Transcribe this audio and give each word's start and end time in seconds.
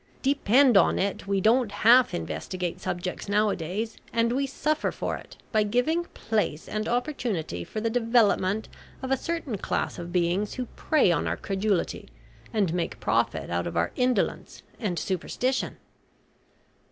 Depend 0.23 0.77
on 0.77 0.97
it 0.97 1.27
we 1.27 1.39
don't 1.39 1.71
half 1.71 2.11
investigate 2.15 2.81
subjects 2.81 3.29
now 3.29 3.49
a 3.49 3.55
days, 3.55 3.97
and 4.11 4.31
we 4.33 4.47
suffer 4.47 4.91
for 4.91 5.15
it 5.15 5.37
by 5.51 5.61
giving 5.61 6.05
place 6.05 6.67
and 6.67 6.87
opportunity 6.89 7.63
for 7.63 7.79
the 7.81 7.89
development 7.91 8.67
of 9.03 9.11
a 9.11 9.15
certain 9.15 9.59
class 9.59 9.99
of 9.99 10.11
beings 10.11 10.55
who 10.55 10.65
prey 10.75 11.11
on 11.11 11.27
our 11.27 11.37
credulity, 11.37 12.09
and 12.51 12.73
make 12.73 12.99
profit 12.99 13.51
out 13.51 13.67
of 13.67 13.77
our 13.77 13.91
indolence 13.95 14.63
and 14.79 14.97
superstition." 14.97 15.77